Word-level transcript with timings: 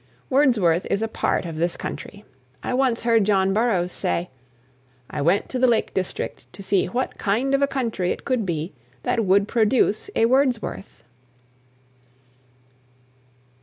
Wordsworth 0.31 0.87
is 0.89 1.03
a 1.03 1.07
part 1.07 1.45
of 1.45 1.57
this 1.57 1.77
country. 1.77 2.25
I 2.63 2.73
once 2.73 3.03
heard 3.03 3.23
John 3.23 3.53
Burroughs 3.53 3.91
say: 3.91 4.31
"I 5.11 5.21
went 5.21 5.47
to 5.49 5.59
the 5.59 5.67
Lake 5.67 5.93
District 5.93 6.51
to 6.53 6.63
see 6.63 6.87
what 6.87 7.19
kind 7.19 7.53
of 7.53 7.61
a 7.61 7.67
country 7.67 8.09
it 8.09 8.25
could 8.25 8.43
be 8.43 8.73
that 9.03 9.23
would 9.23 9.47
produce 9.47 10.09
a 10.15 10.25
Wordsworth." 10.25 11.03